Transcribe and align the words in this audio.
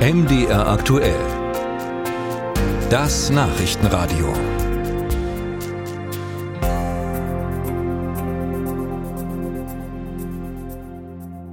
MDR 0.00 0.66
aktuell. 0.66 1.14
Das 2.88 3.28
Nachrichtenradio. 3.28 4.32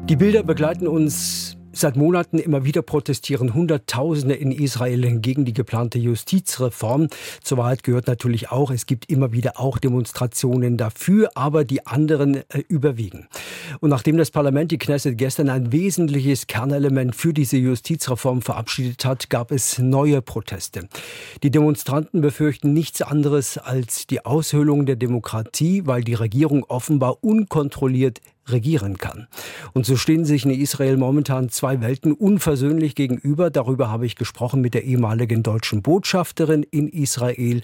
Die 0.07 0.15
Bilder 0.15 0.43
begleiten 0.43 0.87
uns 0.87 1.57
Seit 1.77 1.95
Monaten 1.95 2.39
immer 2.39 2.65
wieder 2.65 2.81
protestieren 2.81 3.53
Hunderttausende 3.53 4.33
in 4.33 4.51
Israel 4.51 5.19
gegen 5.19 5.45
die 5.45 5.53
geplante 5.53 5.99
Justizreform. 5.99 7.07
Zur 7.43 7.59
Wahrheit 7.59 7.83
gehört 7.83 8.07
natürlich 8.07 8.49
auch, 8.49 8.71
es 8.71 8.87
gibt 8.87 9.11
immer 9.11 9.31
wieder 9.31 9.59
auch 9.59 9.77
Demonstrationen 9.77 10.77
dafür, 10.77 11.29
aber 11.35 11.65
die 11.65 11.85
anderen 11.85 12.37
äh, 12.49 12.63
überwiegen. 12.67 13.27
Und 13.79 13.89
nachdem 13.89 14.17
das 14.17 14.31
Parlament, 14.31 14.71
die 14.71 14.77
Knesset, 14.77 15.17
gestern 15.17 15.49
ein 15.49 15.71
wesentliches 15.71 16.47
Kernelement 16.47 17.15
für 17.15 17.33
diese 17.33 17.57
Justizreform 17.57 18.41
verabschiedet 18.41 19.05
hat, 19.05 19.29
gab 19.29 19.51
es 19.51 19.79
neue 19.79 20.21
Proteste. 20.21 20.87
Die 21.43 21.51
Demonstranten 21.51 22.21
befürchten 22.21 22.73
nichts 22.73 23.01
anderes 23.01 23.57
als 23.57 24.07
die 24.07 24.25
Aushöhlung 24.25 24.85
der 24.85 24.95
Demokratie, 24.95 25.83
weil 25.85 26.03
die 26.03 26.13
Regierung 26.13 26.63
offenbar 26.63 27.23
unkontrolliert 27.23 28.21
regieren 28.49 28.97
kann. 28.97 29.27
Und 29.73 29.85
so 29.85 29.95
stehen 29.95 30.25
sich 30.25 30.45
in 30.45 30.51
Israel 30.51 30.97
momentan 30.97 31.49
zwei 31.49 31.81
Welten 31.81 32.13
unversöhnlich 32.13 32.95
gegenüber. 32.95 33.49
Darüber 33.49 33.89
habe 33.89 34.05
ich 34.05 34.15
gesprochen 34.15 34.61
mit 34.61 34.73
der 34.73 34.85
ehemaligen 34.85 35.43
deutschen 35.43 35.81
Botschafterin 35.81 36.63
in 36.63 36.87
Israel, 36.87 37.61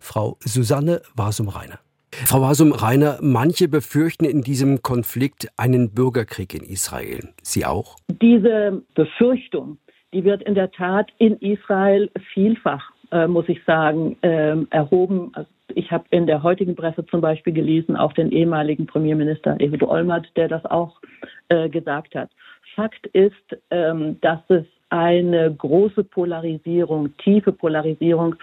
Frau 0.00 0.36
Susanne 0.44 1.02
Wasum-Reiner. 1.14 1.78
Frau 2.12 2.40
Wasum-Reiner, 2.40 3.18
manche 3.20 3.68
befürchten 3.68 4.24
in 4.24 4.42
diesem 4.42 4.82
Konflikt 4.82 5.48
einen 5.56 5.92
Bürgerkrieg 5.92 6.54
in 6.54 6.62
Israel. 6.62 7.28
Sie 7.42 7.64
auch? 7.64 7.96
Diese 8.22 8.82
Befürchtung, 8.94 9.78
die 10.12 10.24
wird 10.24 10.42
in 10.42 10.54
der 10.54 10.70
Tat 10.70 11.10
in 11.18 11.36
Israel 11.38 12.10
vielfach 12.32 12.96
äh, 13.12 13.26
muss 13.26 13.48
ich 13.48 13.62
sagen, 13.64 14.16
äh, 14.22 14.56
erhoben. 14.70 15.30
Also 15.34 15.48
ich 15.74 15.90
habe 15.90 16.04
in 16.10 16.26
der 16.26 16.42
heutigen 16.42 16.74
Presse 16.74 17.04
zum 17.06 17.20
Beispiel 17.20 17.52
gelesen, 17.52 17.96
auch 17.96 18.12
den 18.12 18.32
ehemaligen 18.32 18.86
Premierminister 18.86 19.58
Ehud 19.60 19.82
Olmert, 19.82 20.26
der 20.36 20.48
das 20.48 20.64
auch 20.64 21.00
äh, 21.48 21.68
gesagt 21.68 22.14
hat. 22.14 22.30
Fakt 22.74 23.06
ist, 23.08 23.34
ähm, 23.70 24.20
dass 24.20 24.40
es 24.48 24.64
eine 24.88 25.52
große 25.54 26.04
Polarisierung, 26.04 27.16
tiefe 27.18 27.52
Polarisierung 27.52 28.36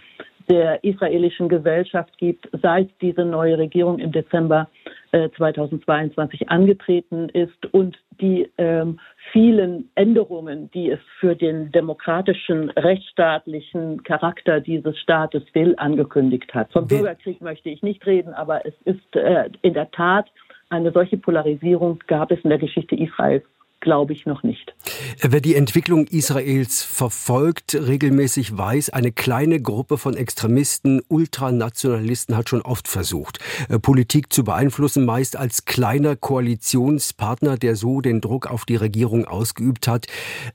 der 0.49 0.83
israelischen 0.83 1.49
Gesellschaft 1.49 2.17
gibt, 2.17 2.49
seit 2.61 2.89
diese 3.01 3.25
neue 3.25 3.57
Regierung 3.57 3.99
im 3.99 4.11
Dezember 4.11 4.69
äh, 5.11 5.29
2022 5.37 6.49
angetreten 6.49 7.29
ist 7.29 7.65
und 7.71 7.97
die 8.21 8.49
ähm, 8.57 8.99
vielen 9.31 9.89
Änderungen, 9.95 10.69
die 10.71 10.91
es 10.91 10.99
für 11.19 11.35
den 11.35 11.71
demokratischen, 11.71 12.69
rechtsstaatlichen 12.71 14.03
Charakter 14.03 14.59
dieses 14.59 14.97
Staates 14.99 15.43
will, 15.53 15.73
angekündigt 15.77 16.53
hat. 16.53 16.71
Vom 16.71 16.87
Bürgerkrieg 16.87 17.41
möchte 17.41 17.69
ich 17.69 17.81
nicht 17.81 18.05
reden, 18.05 18.33
aber 18.33 18.65
es 18.65 18.73
ist 18.85 19.15
äh, 19.15 19.49
in 19.61 19.73
der 19.73 19.89
Tat 19.91 20.29
eine 20.69 20.91
solche 20.91 21.17
Polarisierung 21.17 21.99
gab 22.07 22.31
es 22.31 22.39
in 22.43 22.49
der 22.49 22.57
Geschichte 22.57 22.95
Israels 22.95 23.43
glaube 23.83 24.13
ich 24.13 24.25
noch 24.25 24.41
nicht. 24.43 24.73
Wer 25.21 25.41
die 25.41 25.55
Entwicklung 25.55 26.07
Israels 26.07 26.83
verfolgt, 26.83 27.75
regelmäßig 27.75 28.57
weiß, 28.57 28.89
eine 28.91 29.11
kleine 29.11 29.61
Gruppe 29.61 29.97
von 29.97 30.15
Extremisten, 30.15 31.01
Ultranationalisten 31.09 32.35
hat 32.35 32.49
schon 32.49 32.61
oft 32.61 32.87
versucht, 32.87 33.39
äh, 33.69 33.77
Politik 33.77 34.31
zu 34.33 34.45
beeinflussen, 34.45 35.05
meist 35.05 35.37
als 35.37 35.65
kleiner 35.65 36.15
Koalitionspartner, 36.15 37.57
der 37.57 37.75
so 37.75 38.01
den 38.01 38.21
Druck 38.21 38.49
auf 38.49 38.65
die 38.65 38.77
Regierung 38.77 39.25
ausgeübt 39.25 39.87
hat. 39.87 40.07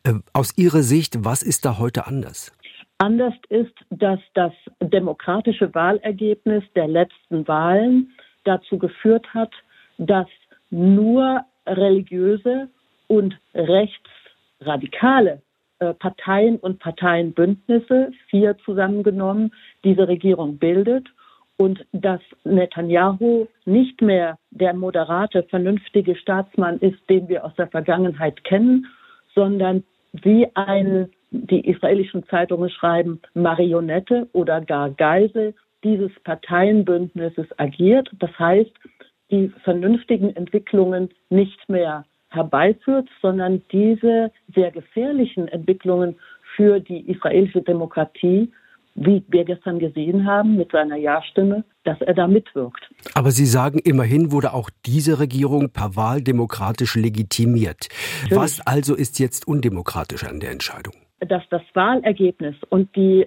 Äh, 0.05 0.15
aus 0.33 0.57
Ihrer 0.57 0.83
Sicht, 0.83 1.25
was 1.25 1.43
ist 1.43 1.67
da 1.67 1.79
heute 1.79 2.07
anders? 2.07 2.53
Anders 2.97 3.35
ist, 3.51 3.75
dass 3.91 4.19
das 4.35 4.53
demokratische 4.81 5.73
Wahlergebnis 5.75 6.65
der 6.75 6.89
letzten 6.89 7.47
Wahlen 7.47 8.11
dazu 8.45 8.79
geführt 8.79 9.27
hat, 9.35 9.53
dass 9.99 10.27
nur 10.71 11.43
religiöse 11.67 12.69
und 13.09 13.37
rechtsradikale 13.55 15.43
äh, 15.81 15.95
Parteien 15.95 16.57
und 16.57 16.79
Parteienbündnisse, 16.79 18.13
vier 18.31 18.57
zusammengenommen, 18.65 19.53
diese 19.85 20.09
Regierung 20.09 20.59
bildet 20.59 21.07
und 21.57 21.85
dass 21.93 22.21
Netanyahu 22.45 23.47
nicht 23.65 24.01
mehr 24.01 24.39
der 24.51 24.75
moderate, 24.75 25.43
vernünftige 25.45 26.15
Staatsmann 26.17 26.79
ist, 26.79 26.99
den 27.11 27.29
wir 27.29 27.45
aus 27.45 27.55
der 27.57 27.67
Vergangenheit 27.67 28.45
kennen, 28.45 28.87
sondern 29.35 29.85
wie 30.13 30.47
ein, 30.55 31.11
die 31.31 31.69
israelischen 31.69 32.27
Zeitungen 32.29 32.71
schreiben, 32.71 33.21
Marionette 33.35 34.29
oder 34.33 34.61
gar 34.61 34.91
Geisel 34.91 35.55
dieses 35.85 36.11
Parteienbündnisses 36.25 37.47
agiert. 37.59 38.09
Das 38.19 38.37
heißt, 38.39 38.73
die 39.31 39.49
vernünftigen 39.63 40.35
Entwicklungen 40.35 41.11
nicht 41.29 41.69
mehr 41.69 42.05
herbeiführt, 42.29 43.09
sondern 43.23 43.63
diese 43.73 44.31
sehr 44.55 44.71
gefährlichen 44.71 45.49
Entwicklungen 45.49 46.17
für 46.57 46.81
die 46.81 47.09
israelische 47.11 47.63
Demokratie, 47.63 48.53
wie 48.95 49.23
wir 49.29 49.45
gestern 49.45 49.79
gesehen 49.79 50.27
haben 50.27 50.57
mit 50.57 50.73
seiner 50.73 50.97
Ja-Stimme, 50.97 51.65
dass 51.85 52.01
er 52.01 52.15
da 52.15 52.27
mitwirkt. 52.27 52.91
Aber 53.15 53.31
Sie 53.31 53.47
sagen, 53.47 53.79
immerhin 53.79 54.33
wurde 54.33 54.53
auch 54.53 54.71
diese 54.85 55.21
Regierung 55.21 55.71
per 55.71 55.95
Wahl 55.95 56.21
demokratisch 56.21 56.97
legitimiert. 56.97 57.89
Natürlich. 58.23 58.43
Was 58.43 58.67
also 58.67 58.95
ist 58.95 59.21
jetzt 59.21 59.47
undemokratisch 59.47 60.25
an 60.25 60.41
der 60.41 60.51
Entscheidung? 60.51 60.95
dass 61.21 61.43
das 61.51 61.63
Wahlergebnis 61.75 62.55
und 62.69 62.95
die 62.95 63.27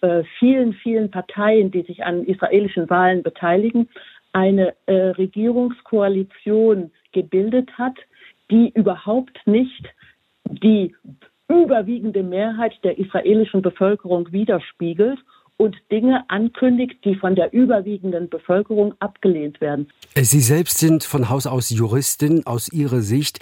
äh, 0.00 0.06
äh 0.06 0.24
vielen, 0.38 0.72
vielen 0.72 1.10
Parteien, 1.10 1.70
die 1.70 1.82
sich 1.82 2.02
an 2.02 2.24
israelischen 2.24 2.88
Wahlen 2.88 3.22
beteiligen, 3.22 3.90
eine 4.32 4.74
äh, 4.86 4.92
Regierungskoalition 4.92 6.90
gebildet 7.12 7.70
hat, 7.78 7.96
die 8.50 8.70
überhaupt 8.74 9.38
nicht 9.46 9.86
die 10.44 10.94
überwiegende 11.48 12.22
Mehrheit 12.22 12.72
der 12.84 12.98
israelischen 12.98 13.62
Bevölkerung 13.62 14.30
widerspiegelt 14.32 15.18
und 15.56 15.76
Dinge 15.92 16.24
ankündigt, 16.28 17.04
die 17.04 17.16
von 17.16 17.34
der 17.34 17.52
überwiegenden 17.52 18.30
Bevölkerung 18.30 18.94
abgelehnt 18.98 19.60
werden. 19.60 19.88
Sie 20.14 20.40
selbst 20.40 20.78
sind 20.78 21.04
von 21.04 21.28
Haus 21.28 21.46
aus 21.46 21.68
Juristin. 21.68 22.46
Aus 22.46 22.72
Ihrer 22.72 23.00
Sicht, 23.00 23.40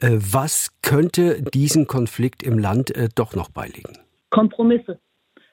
äh, 0.00 0.18
was 0.18 0.72
könnte 0.82 1.42
diesen 1.42 1.86
Konflikt 1.86 2.42
im 2.42 2.58
Land 2.58 2.96
äh, 2.96 3.08
doch 3.14 3.36
noch 3.36 3.50
beilegen? 3.50 3.92
Kompromisse. 4.30 4.98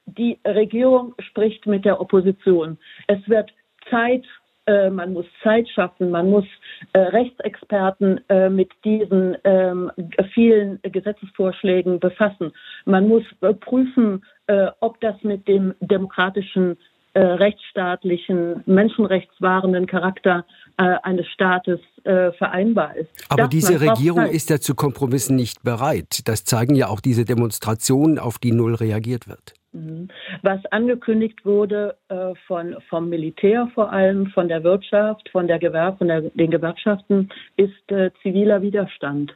Die 0.07 0.39
Regierung 0.43 1.13
spricht 1.19 1.67
mit 1.67 1.85
der 1.85 2.01
Opposition. 2.01 2.77
Es 3.07 3.19
wird 3.27 3.51
Zeit 3.91 4.25
äh, 4.67 4.89
man 4.89 5.13
muss 5.13 5.25
Zeit 5.43 5.67
schaffen, 5.69 6.11
man 6.11 6.29
muss 6.29 6.45
äh, 6.93 6.99
Rechtsexperten 6.99 8.19
äh, 8.29 8.49
mit 8.49 8.69
diesen 8.83 9.37
ähm, 9.45 9.91
vielen 10.33 10.79
Gesetzesvorschlägen 10.81 11.99
befassen. 11.99 12.51
Man 12.85 13.07
muss 13.07 13.23
äh, 13.41 13.53
prüfen, 13.53 14.23
äh, 14.47 14.67
ob 14.81 14.99
das 15.01 15.15
mit 15.23 15.47
dem 15.47 15.73
demokratischen, 15.79 16.77
rechtsstaatlichen, 17.15 18.61
menschenrechtswahrenden 18.67 19.87
Charakter 19.87 20.45
eines 20.75 21.25
Staates 21.29 21.79
vereinbar 22.03 22.95
ist. 22.95 23.09
Aber 23.29 23.43
das 23.43 23.49
diese 23.49 23.81
Regierung 23.81 24.27
ist 24.27 24.51
ja 24.51 24.59
zu 24.59 24.75
Kompromissen 24.75 25.35
nicht 25.35 25.63
bereit. 25.63 26.27
Das 26.27 26.43
zeigen 26.43 26.75
ja 26.75 26.89
auch 26.89 26.99
diese 26.99 27.25
Demonstrationen, 27.25 28.19
auf 28.19 28.37
die 28.37 28.51
null 28.51 28.75
reagiert 28.75 29.27
wird. 29.27 29.55
Mhm. 29.77 30.07
Was 30.41 30.65
angekündigt 30.71 31.45
wurde 31.45 31.95
äh, 32.09 32.33
von, 32.47 32.75
vom 32.89 33.09
Militär 33.09 33.69
vor 33.73 33.91
allem, 33.91 34.27
von 34.27 34.47
der 34.47 34.63
Wirtschaft, 34.63 35.29
von, 35.29 35.47
der 35.47 35.59
Gewerb, 35.59 35.99
von 35.99 36.07
der, 36.07 36.21
den 36.21 36.51
Gewerkschaften, 36.51 37.29
ist 37.57 37.91
äh, 37.91 38.11
ziviler 38.23 38.61
Widerstand. 38.61 39.35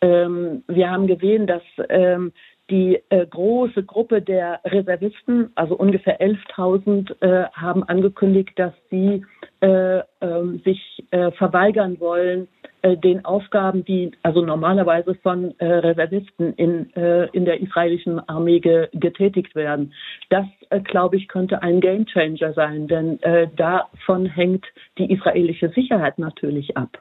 Ähm, 0.00 0.64
wir 0.68 0.90
haben 0.90 1.06
gesehen, 1.06 1.46
dass 1.46 1.62
ähm, 1.88 2.32
die 2.70 2.98
äh, 3.10 3.26
große 3.26 3.82
Gruppe 3.82 4.22
der 4.22 4.60
Reservisten, 4.64 5.50
also 5.54 5.76
ungefähr 5.76 6.20
11.000, 6.20 7.20
äh, 7.20 7.48
haben 7.52 7.84
angekündigt, 7.84 8.52
dass 8.56 8.72
sie 8.90 9.24
äh, 9.60 10.00
ähm, 10.20 10.60
sich 10.64 11.04
äh, 11.10 11.30
verweigern 11.32 12.00
wollen, 12.00 12.48
äh, 12.82 12.96
den 12.96 13.24
Aufgaben, 13.24 13.84
die 13.84 14.12
also 14.22 14.40
normalerweise 14.40 15.14
von 15.16 15.54
äh, 15.58 15.66
Reservisten 15.66 16.54
in, 16.54 16.90
in 17.32 17.44
der 17.44 17.60
israelischen 17.60 18.26
Armee 18.28 18.60
ge 18.60 18.88
getätigt 18.92 19.54
werden. 19.54 19.92
Das, 20.30 20.46
glaube 20.84 21.16
ich, 21.16 21.28
könnte 21.28 21.62
ein 21.62 21.80
Gamechanger 21.80 22.52
sein, 22.54 22.88
denn 22.88 23.18
davon 23.56 24.26
hängt 24.26 24.64
die 24.98 25.12
israelische 25.12 25.68
Sicherheit 25.70 26.18
natürlich 26.18 26.76
ab. 26.76 26.98